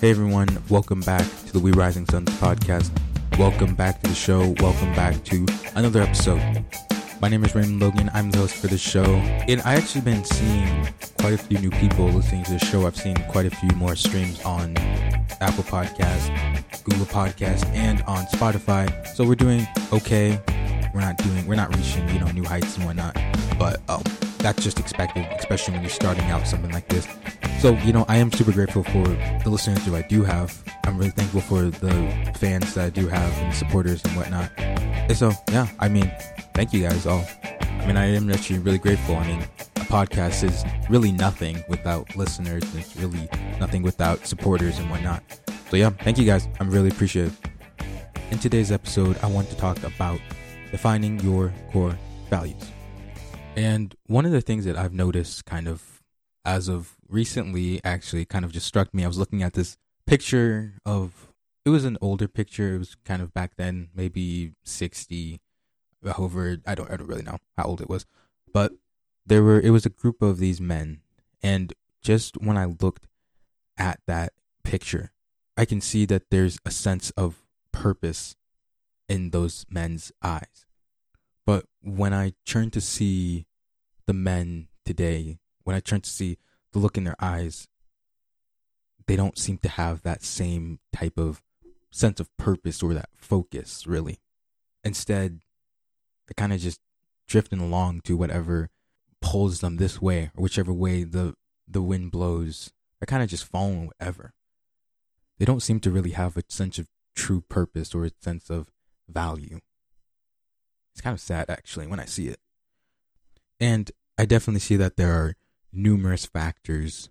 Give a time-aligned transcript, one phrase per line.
[0.00, 2.90] Hey everyone, welcome back to the We Rising Suns podcast.
[3.38, 4.54] Welcome back to the show.
[4.58, 6.64] Welcome back to another episode.
[7.20, 8.10] My name is Raymond Logan.
[8.14, 9.04] I'm the host for this show.
[9.04, 12.86] And I actually been seeing quite a few new people listening to the show.
[12.86, 14.74] I've seen quite a few more streams on
[15.42, 16.30] Apple Podcasts,
[16.82, 19.06] Google Podcasts, and on Spotify.
[19.08, 20.40] So we're doing okay.
[20.94, 23.18] We're not doing we're not reaching, you know, new heights and whatnot.
[23.58, 24.02] But um
[24.38, 27.06] that's just expected, especially when you're starting out something like this.
[27.60, 30.64] So, you know, I am super grateful for the listeners who I do have.
[30.86, 34.50] I'm really thankful for the fans that I do have and supporters and whatnot.
[34.56, 36.10] And so, yeah, I mean,
[36.54, 37.22] thank you guys all.
[37.42, 39.14] I mean, I am actually really grateful.
[39.16, 39.42] I mean,
[39.76, 42.62] a podcast is really nothing without listeners.
[42.62, 43.28] And it's really
[43.60, 45.22] nothing without supporters and whatnot.
[45.68, 46.48] So, yeah, thank you guys.
[46.60, 47.38] I'm really appreciative.
[48.30, 50.18] In today's episode, I want to talk about
[50.70, 51.98] defining your core
[52.30, 52.70] values.
[53.54, 55.99] And one of the things that I've noticed kind of
[56.44, 59.04] as of recently actually kind of just struck me.
[59.04, 59.76] I was looking at this
[60.06, 61.32] picture of
[61.64, 62.74] it was an older picture.
[62.74, 65.40] It was kind of back then, maybe 60
[66.06, 68.06] however, I don't I don't really know how old it was.
[68.52, 68.72] But
[69.26, 71.00] there were it was a group of these men
[71.42, 73.06] and just when I looked
[73.76, 74.32] at that
[74.62, 75.12] picture,
[75.56, 78.36] I can see that there's a sense of purpose
[79.08, 80.66] in those men's eyes.
[81.44, 83.46] But when I turn to see
[84.06, 85.38] the men today,
[85.70, 86.36] when I turn to see
[86.72, 87.68] the look in their eyes,
[89.06, 91.44] they don't seem to have that same type of
[91.92, 94.18] sense of purpose or that focus, really.
[94.82, 95.42] Instead,
[96.26, 96.80] they're kind of just
[97.28, 98.68] drifting along to whatever
[99.20, 101.34] pulls them this way or whichever way the,
[101.68, 102.72] the wind blows.
[102.98, 104.32] They're kind of just following whatever.
[105.38, 108.72] They don't seem to really have a sense of true purpose or a sense of
[109.08, 109.60] value.
[110.94, 112.40] It's kind of sad, actually, when I see it.
[113.60, 115.36] And I definitely see that there are
[115.72, 117.08] numerous factors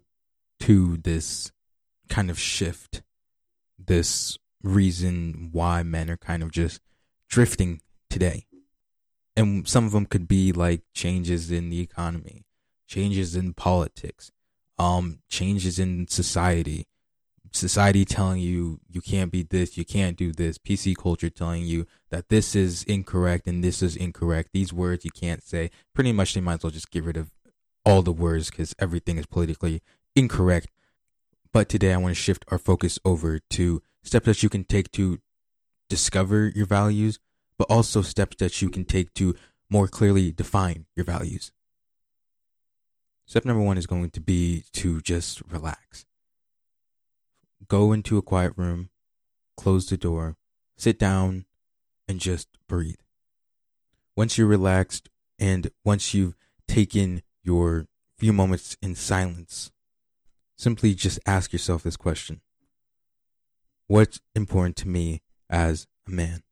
[0.62, 1.52] to this
[2.10, 3.02] kind of shift,
[3.78, 6.82] this reason why men are kind of just
[7.30, 8.46] drifting today.
[9.38, 12.46] And some of them could be like changes in the economy,
[12.88, 14.32] changes in politics,
[14.78, 16.88] um, changes in society,
[17.52, 21.86] society telling you you can't be this, you can't do this, PC culture telling you
[22.10, 24.50] that this is incorrect and this is incorrect.
[24.52, 25.72] These words you can't say.
[25.94, 27.32] Pretty much they might as well just get rid of
[27.86, 29.82] all the words because everything is politically
[30.16, 30.68] incorrect.
[31.52, 34.92] But today I want to shift our focus over to steps that you can take
[34.94, 35.20] to
[35.90, 37.20] discover your values,
[37.58, 39.36] but also steps that you can take to
[39.70, 41.52] more clearly define your values.
[43.26, 46.06] Step number one is going to be to just relax.
[47.68, 48.90] Go into a quiet room,
[49.56, 50.36] close the door,
[50.78, 51.46] sit down,
[52.08, 52.96] and just breathe.
[54.16, 56.36] Once you're relaxed and once you've
[56.68, 57.86] taken your
[58.18, 59.72] few moments in silence,
[60.58, 62.42] simply just ask yourself this question
[63.88, 66.44] What's important to me as a man?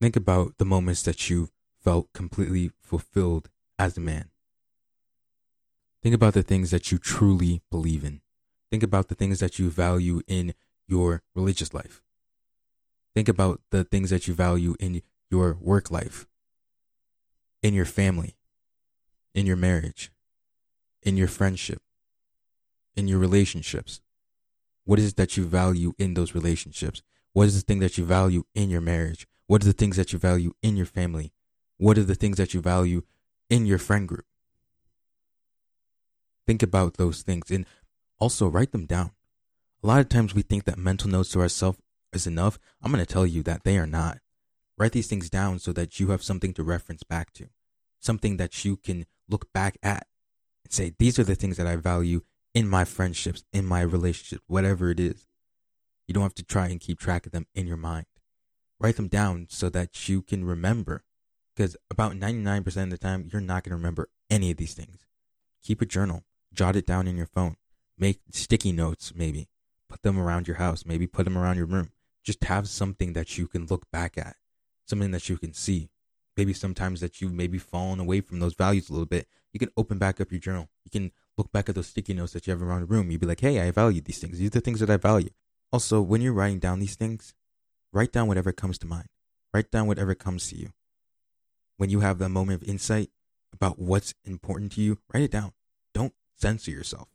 [0.00, 1.50] Think about the moments that you
[1.82, 3.48] felt completely fulfilled
[3.78, 4.30] as a man.
[6.02, 8.20] Think about the things that you truly believe in.
[8.70, 10.54] Think about the things that you value in
[10.88, 12.02] your religious life.
[13.14, 16.26] Think about the things that you value in your work life,
[17.62, 18.36] in your family,
[19.36, 20.10] in your marriage,
[21.02, 21.82] in your friendship,
[22.96, 24.00] in your relationships?
[24.84, 27.02] What is it that you value in those relationships?
[27.34, 29.26] What is the thing that you value in your marriage?
[29.46, 31.32] What are the things that you value in your family?
[31.76, 33.02] What are the things that you value
[33.50, 34.24] in your friend group?
[36.46, 37.66] Think about those things and
[38.18, 39.10] also write them down.
[39.82, 41.78] A lot of times we think that mental notes to ourselves
[42.14, 42.58] is enough.
[42.82, 44.18] I'm going to tell you that they are not.
[44.78, 47.48] Write these things down so that you have something to reference back to,
[48.00, 50.06] something that you can look back at
[50.64, 52.22] and say, these are the things that I value
[52.54, 55.26] in my friendships, in my relationship, whatever it is.
[56.06, 58.06] You don't have to try and keep track of them in your mind.
[58.78, 61.04] Write them down so that you can remember.
[61.54, 65.06] Because about 99% of the time, you're not going to remember any of these things.
[65.62, 67.56] Keep a journal, jot it down in your phone,
[67.98, 69.48] make sticky notes, maybe.
[69.88, 71.90] Put them around your house, maybe put them around your room.
[72.22, 74.36] Just have something that you can look back at,
[74.84, 75.88] something that you can see
[76.36, 79.70] maybe sometimes that you've maybe fallen away from those values a little bit, you can
[79.76, 80.68] open back up your journal.
[80.84, 83.10] You can look back at those sticky notes that you have around the room.
[83.10, 84.38] You'd be like, hey, I value these things.
[84.38, 85.30] These are the things that I value.
[85.72, 87.34] Also, when you're writing down these things,
[87.92, 89.08] write down whatever comes to mind.
[89.52, 90.70] Write down whatever comes to you.
[91.76, 93.10] When you have that moment of insight
[93.52, 95.52] about what's important to you, write it down.
[95.94, 97.08] Don't censor yourself.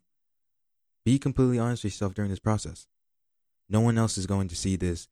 [1.05, 2.87] Be completely honest with yourself during this process.
[3.69, 5.07] No one else is going to see this.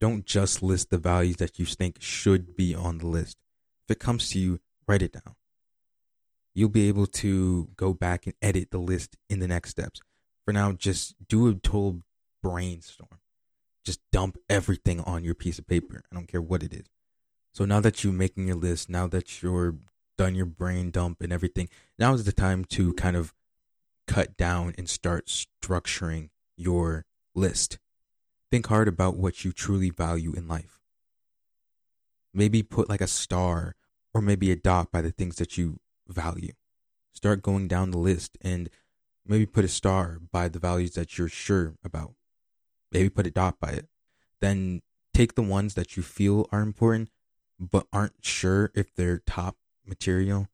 [0.00, 3.38] Don't just list the values that you think should be on the list.
[3.86, 5.36] If it comes to you, write it down.
[6.54, 10.00] You'll be able to go back and edit the list in the next steps.
[10.44, 12.02] for now, just do a total
[12.42, 13.20] brainstorm.
[13.84, 16.02] Just dump everything on your piece of paper.
[16.10, 16.86] I don't care what it is.
[17.52, 19.76] So now that you're making your list, now that you're
[20.16, 21.68] done your brain dump and everything,
[21.98, 23.34] now is the time to kind of
[24.06, 27.04] cut down and start structuring your
[27.34, 27.78] list.
[28.50, 30.80] Think hard about what you truly value in life.
[32.36, 33.76] Maybe put like a star
[34.12, 36.52] or maybe a dot by the things that you value.
[37.14, 38.68] Start going down the list and
[39.26, 42.12] maybe put a star by the values that you're sure about.
[42.92, 43.88] Maybe put a dot by it.
[44.42, 44.82] Then
[45.14, 47.08] take the ones that you feel are important
[47.58, 49.56] but aren't sure if they're top
[49.86, 50.48] material.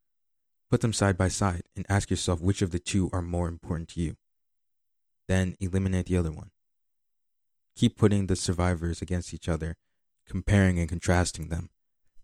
[0.70, 3.88] Put them side by side and ask yourself which of the two are more important
[3.90, 4.14] to you.
[5.26, 6.52] Then eliminate the other one.
[7.74, 9.76] Keep putting the survivors against each other,
[10.28, 11.70] comparing and contrasting them,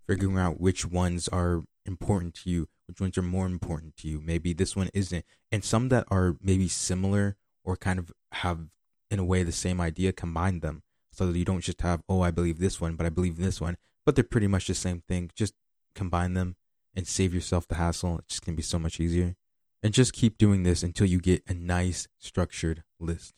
[0.07, 4.21] figuring out which ones are important to you, which ones are more important to you.
[4.21, 5.25] Maybe this one isn't.
[5.51, 8.69] And some that are maybe similar or kind of have,
[9.11, 12.21] in a way, the same idea, combine them so that you don't just have, oh,
[12.23, 15.03] I believe this one, but I believe this one, but they're pretty much the same
[15.09, 15.31] thing.
[15.35, 15.55] Just
[15.95, 16.57] combine them
[16.95, 18.19] and save yourself the hassle.
[18.19, 19.37] It's just going to be so much easier.
[19.83, 23.35] And just keep doing this until you get a nice structured list.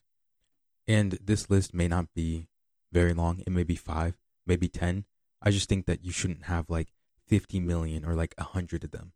[0.87, 2.49] And this list may not be
[2.93, 3.41] very long.
[3.47, 4.15] It may be five,
[4.51, 5.05] maybe 10.
[5.41, 6.89] I just think that you shouldn't have like
[7.29, 9.13] 50 million or like 100 of them.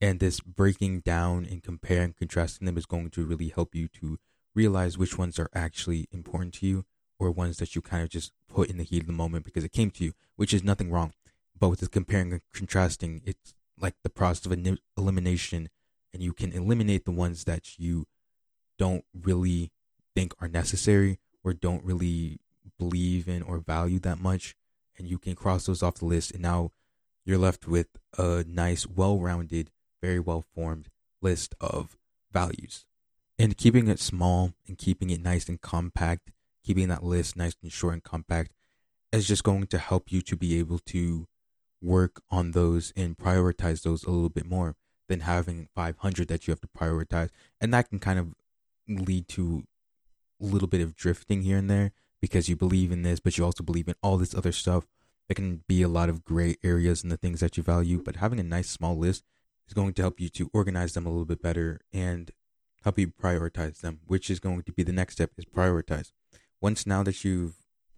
[0.00, 3.88] And this breaking down and comparing, and contrasting them is going to really help you
[4.00, 4.18] to
[4.54, 6.84] realize which ones are actually important to you
[7.18, 9.64] or ones that you kind of just put in the heat of the moment because
[9.64, 11.12] it came to you, which is nothing wrong.
[11.56, 15.68] But with the comparing and contrasting, it's like the process of elimination,
[16.12, 18.06] and you can eliminate the ones that you
[18.78, 19.70] don't really
[20.16, 22.40] think are necessary or don't really
[22.78, 24.54] believe in or value that much,
[24.98, 26.32] and you can cross those off the list.
[26.32, 26.72] And now
[27.24, 27.88] you're left with
[28.18, 29.70] a nice, well rounded,
[30.00, 30.88] very well formed
[31.20, 31.96] list of
[32.32, 32.84] values.
[33.38, 36.30] And keeping it small and keeping it nice and compact,
[36.64, 38.52] keeping that list nice and short and compact
[39.12, 41.26] is just going to help you to be able to
[41.80, 44.76] work on those and prioritize those a little bit more
[45.08, 47.30] than having 500 that you have to prioritize.
[47.60, 48.34] And that can kind of
[48.88, 49.64] lead to
[50.40, 53.44] a little bit of drifting here and there because you believe in this, but you
[53.44, 54.86] also believe in all this other stuff
[55.28, 58.16] there can be a lot of gray areas in the things that you value, but
[58.16, 59.24] having a nice small list
[59.66, 62.32] is going to help you to organize them a little bit better and
[62.82, 66.12] help you prioritize them, which is going to be the next step is prioritize.
[66.60, 67.54] Once now that you've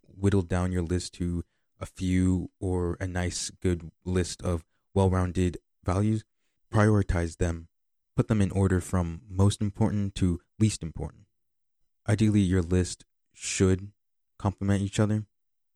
[0.07, 1.43] whittled down your list to
[1.81, 6.25] a few or a nice good list of well-rounded values,
[6.73, 7.69] prioritize them.
[8.17, 11.25] Put them in order from most important to least important.
[12.09, 13.91] Ideally, your list should
[14.45, 15.25] complement each other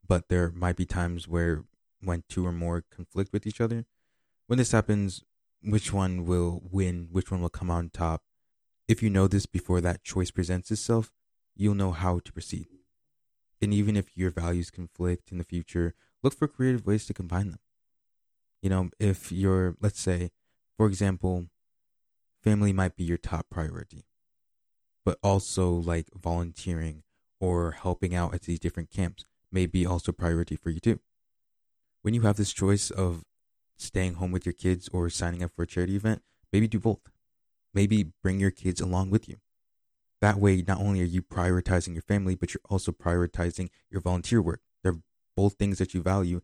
[0.09, 1.65] but there might be times where
[2.01, 3.85] when two or more conflict with each other.
[4.47, 5.23] When this happens,
[5.63, 8.23] which one will win, which one will come on top.
[8.89, 11.13] If you know this before that choice presents itself,
[11.55, 12.69] you'll know how to proceed.
[13.61, 17.51] And even if your values conflict in the future, look for creative ways to combine
[17.51, 17.59] them.
[18.63, 20.31] You know, if you're, let's say,
[20.77, 21.47] for example,
[22.43, 24.05] family might be your top priority,
[25.05, 27.03] but also like volunteering
[27.41, 31.01] or helping out at these different camps may be also priority for you too.
[32.03, 33.25] When you have this choice of
[33.77, 37.01] staying home with your kids or signing up for a charity event, maybe do both.
[37.73, 39.37] Maybe bring your kids along with you.
[40.21, 44.43] That way, not only are you prioritizing your family, but you're also prioritizing your volunteer
[44.43, 44.61] work.
[44.83, 44.99] They're
[45.37, 46.41] both things that you value.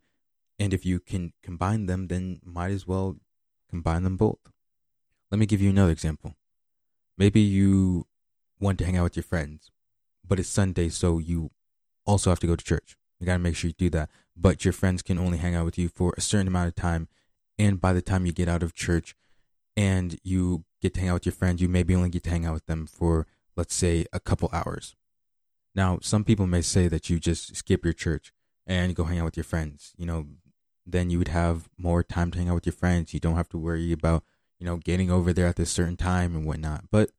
[0.57, 3.17] And if you can combine them, then might as well
[3.69, 4.39] combine them both.
[5.29, 6.35] Let me give you another example.
[7.17, 8.07] Maybe you
[8.59, 9.71] want to hang out with your friends,
[10.27, 11.51] but it's Sunday, so you
[12.05, 12.97] also have to go to church.
[13.19, 14.09] You got to make sure you do that.
[14.35, 17.07] But your friends can only hang out with you for a certain amount of time.
[17.57, 19.15] And by the time you get out of church
[19.77, 22.45] and you get to hang out with your friends, you maybe only get to hang
[22.45, 24.95] out with them for, let's say, a couple hours.
[25.73, 28.33] Now, some people may say that you just skip your church
[28.67, 29.93] and go hang out with your friends.
[29.97, 30.27] You know,
[30.85, 33.13] then you would have more time to hang out with your friends.
[33.13, 34.23] You don't have to worry about,
[34.59, 36.85] you know, getting over there at this certain time and whatnot.
[36.91, 37.11] But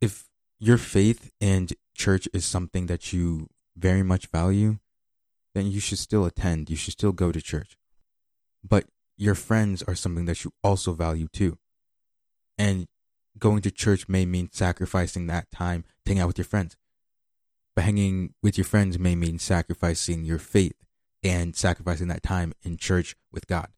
[0.00, 4.78] if your faith and church is something that you very much value,
[5.54, 6.70] then you should still attend.
[6.70, 7.76] You should still go to church.
[8.66, 11.58] But your friends are something that you also value too.
[12.58, 12.86] And
[13.38, 16.76] going to church may mean sacrificing that time to hang out with your friends.
[17.74, 20.74] But hanging with your friends may mean sacrificing your faith
[21.22, 23.68] and sacrificing that time in church with God.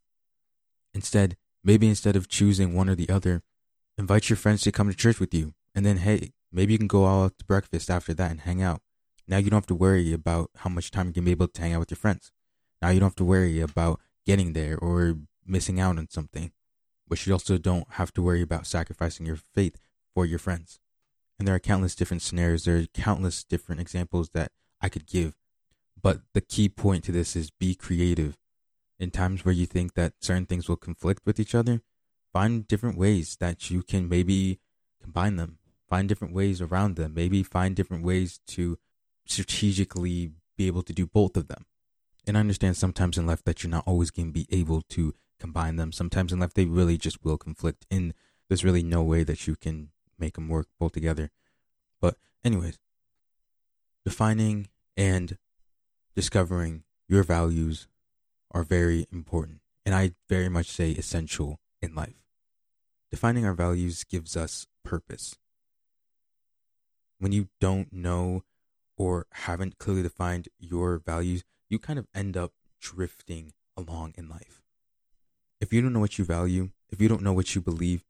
[0.93, 3.43] Instead, maybe instead of choosing one or the other,
[3.97, 5.53] invite your friends to come to church with you.
[5.73, 8.81] And then, hey, maybe you can go out to breakfast after that and hang out.
[9.27, 11.61] Now you don't have to worry about how much time you can be able to
[11.61, 12.31] hang out with your friends.
[12.81, 16.51] Now you don't have to worry about getting there or missing out on something.
[17.07, 19.77] But you also don't have to worry about sacrificing your faith
[20.13, 20.79] for your friends.
[21.37, 25.35] And there are countless different scenarios, there are countless different examples that I could give.
[26.01, 28.37] But the key point to this is be creative.
[28.97, 31.81] In times where you think that certain things will conflict with each other,
[32.31, 34.59] find different ways that you can maybe
[35.01, 38.77] combine them, find different ways around them, maybe find different ways to
[39.25, 41.65] strategically be able to do both of them.
[42.27, 45.13] And I understand sometimes in life that you're not always going to be able to
[45.39, 45.91] combine them.
[45.91, 48.13] Sometimes in life they really just will conflict, and
[48.47, 51.29] there's really no way that you can make them work both together.
[52.01, 52.79] But, anyways,
[54.03, 55.37] defining and
[56.15, 57.87] discovering your values
[58.51, 62.23] are very important, and I very much say essential in life.
[63.11, 65.35] Defining our values gives us purpose.
[67.19, 68.43] When you don't know
[68.97, 74.61] or haven't clearly defined your values, you kind of end up drifting along in life.
[75.61, 78.03] If you don't know what you value, if you don't know what you believe,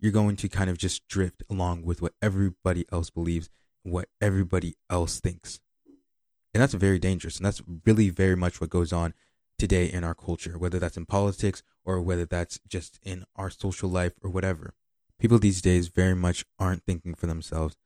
[0.00, 3.50] you're going to kind of just drift along with what everybody else believes,
[3.82, 5.60] what everybody else thinks.
[6.54, 7.36] And that's very dangerous.
[7.36, 9.14] And that's really very much what goes on
[9.58, 13.88] today in our culture, whether that's in politics or whether that's just in our social
[13.88, 14.74] life or whatever.
[15.18, 17.76] People these days very much aren't thinking for themselves.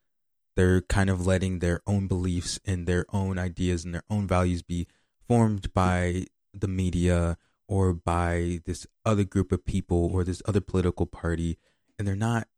[0.54, 4.62] They're kind of letting their own beliefs and their own ideas and their own values
[4.62, 4.87] be
[5.26, 11.06] formed by the media or by this other group of people or this other political
[11.06, 11.59] party.
[11.99, 12.49] And they're not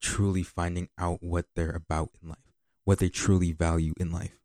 [0.00, 2.38] truly finding out what they're about in life,
[2.84, 4.36] what they truly value in life.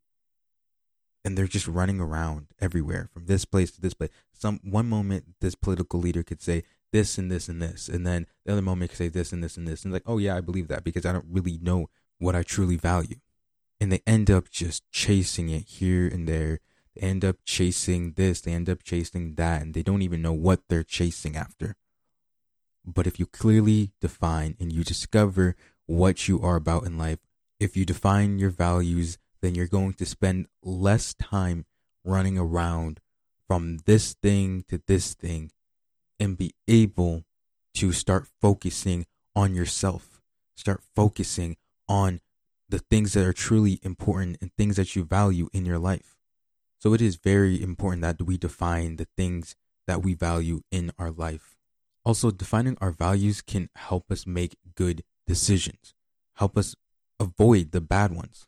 [1.25, 4.09] And they're just running around everywhere from this place to this place.
[4.33, 8.27] Some one moment this political leader could say this and this and this, and then
[8.45, 10.41] the other moment could say this and this and this, and like, oh yeah, I
[10.41, 11.89] believe that because I don't really know
[12.23, 13.17] what I truly value.
[13.79, 16.59] And they end up just chasing it here and there.
[16.95, 20.33] They end up chasing this, they end up chasing that, and they don't even know
[20.33, 21.75] what they're chasing after.
[22.85, 27.19] But if you clearly define and you discover what you are about in life,
[27.59, 31.65] if you define your values, then you're going to spend less time
[32.03, 32.99] running around
[33.47, 35.51] from this thing to this thing
[36.19, 37.23] and be able
[37.73, 40.21] to start focusing on yourself.
[40.55, 42.21] Start focusing on
[42.69, 46.15] the things that are truly important and things that you value in your life.
[46.79, 49.55] So it is very important that we define the things
[49.87, 51.55] that we value in our life.
[52.05, 55.93] Also, defining our values can help us make good decisions,
[56.35, 56.75] help us
[57.19, 58.47] avoid the bad ones.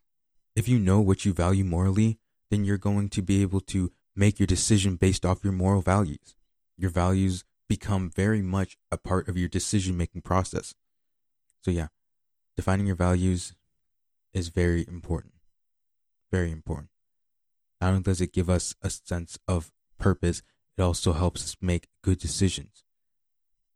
[0.56, 4.40] If you know what you value morally, then you're going to be able to make
[4.40, 6.36] your decision based off your moral values.
[6.78, 10.74] Your values become very much a part of your decision making process.
[11.62, 11.88] So, yeah,
[12.56, 13.54] defining your values
[14.34, 15.34] is very important.
[16.32, 16.90] Very important.
[17.82, 20.42] Not only does it give us a sense of purpose,
[20.78, 22.84] it also helps us make good decisions.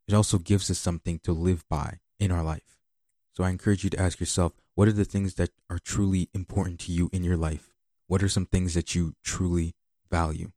[0.08, 2.78] It also gives us something to live by in our life.
[3.34, 6.80] So I encourage you to ask yourself what are the things that are truly important
[6.82, 7.72] to you in your life?
[8.08, 9.76] What are some things that you truly
[10.10, 10.52] value?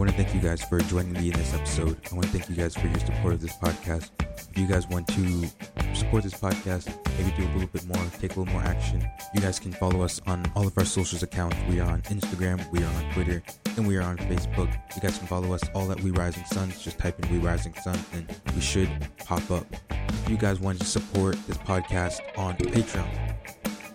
[0.00, 1.94] I want to thank you guys for joining me in this episode.
[2.10, 4.08] I want to thank you guys for your support of this podcast.
[4.50, 5.46] If you guys want to
[5.94, 6.88] support this podcast,
[7.18, 10.00] maybe do a little bit more, take a little more action, you guys can follow
[10.00, 11.58] us on all of our socials accounts.
[11.68, 13.42] We are on Instagram, we are on Twitter,
[13.76, 14.72] and we are on Facebook.
[14.96, 16.82] You guys can follow us all at We Rising Suns.
[16.82, 18.88] Just type in We Rising Suns and we should
[19.18, 19.66] pop up.
[19.90, 23.36] If you guys want to support this podcast on Patreon,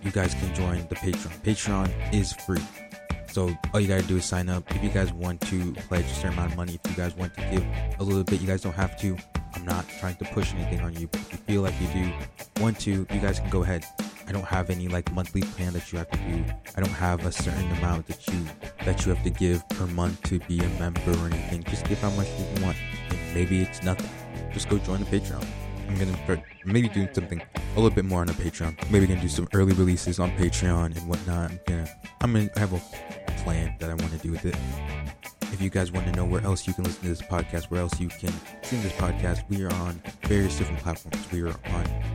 [0.03, 1.41] you guys can join the Patreon.
[1.41, 2.61] Patreon is free.
[3.35, 4.63] So all you gotta do is sign up.
[4.73, 7.33] If you guys want to pledge a certain amount of money, if you guys want
[7.33, 7.65] to give
[7.99, 9.17] a little bit, you guys don't have to.
[9.53, 12.61] I'm not trying to push anything on you, but if you feel like you do
[12.61, 13.83] want to, you guys can go ahead.
[14.25, 16.45] I don't have any like monthly plan that you have to do.
[16.77, 18.39] I don't have a certain amount that you
[18.85, 21.65] that you have to give per month to be a member or anything.
[21.65, 22.77] Just give how much you want.
[23.09, 24.09] And maybe it's nothing.
[24.53, 25.45] Just go join the Patreon.
[25.89, 27.41] I'm gonna maybe doing something
[27.75, 28.89] a little bit more on the Patreon.
[28.89, 31.51] Maybe gonna do some early releases on Patreon and whatnot.
[31.51, 31.89] I'm gonna
[32.21, 32.79] I'm gonna have a
[33.43, 34.55] plan that I want to do with it.
[35.51, 37.81] If you guys want to know where else you can listen to this podcast, where
[37.81, 41.31] else you can stream this podcast, we are on various different platforms.
[41.31, 42.14] We are on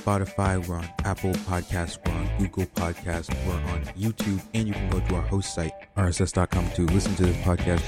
[0.00, 4.88] Spotify, we're on Apple Podcasts, we're on Google Podcasts, we're on YouTube, and you can
[4.90, 7.82] go to our host site, rss.com, to listen to this podcast.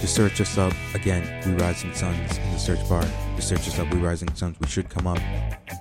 [0.00, 3.04] Just search us up again, We Rising Suns in the search bar.
[3.36, 4.56] Just search us up, We Rising Suns.
[4.60, 5.18] We should come up.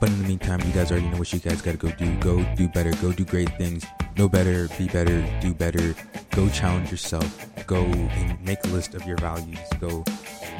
[0.02, 2.18] But in the meantime, you guys already know what you guys got to go do.
[2.18, 2.92] Go do better.
[2.94, 3.86] Go do great things.
[4.18, 4.68] Know better.
[4.78, 5.24] Be better.
[5.40, 5.96] Do better.
[6.32, 7.48] Go challenge yourself.
[7.68, 9.60] Go and make a list of your values.
[9.80, 10.04] Go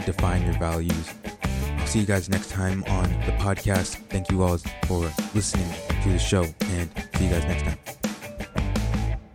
[0.06, 1.14] define your values.
[1.88, 3.96] See you guys next time on the podcast.
[4.10, 8.07] Thank you all for listening to the show and see you guys next time.